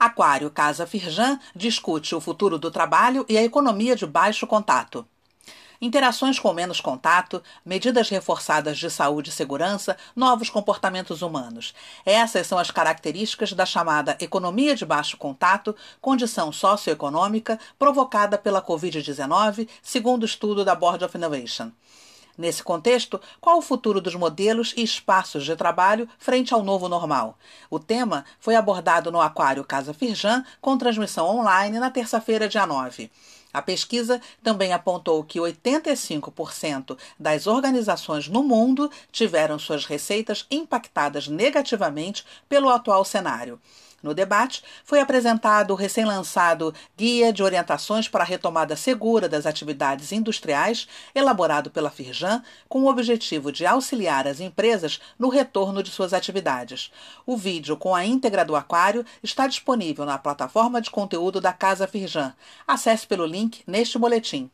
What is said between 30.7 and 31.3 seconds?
transmissão